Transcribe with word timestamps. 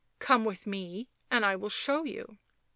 "Come 0.29 0.45
with 0.45 0.65
me 0.65 1.09
and 1.29 1.45
I 1.45 1.55
will 1.55 1.69
show 1.69 2.05
you." 2.05 2.39